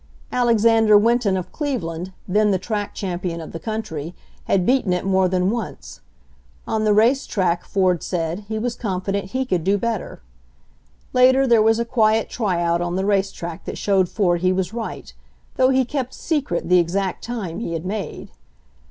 [0.31, 5.29] Alexander Winton of Cleveland, then the track champion of the country, had beaten it more
[5.29, 6.01] than once.
[6.65, 10.19] On the racetrack, Ford said, he was confident he could do better.
[11.13, 15.13] Later there was a quiet tryout on the racetrack that showed Ford he was right,
[15.55, 18.31] though he kept secret the exact time he had made.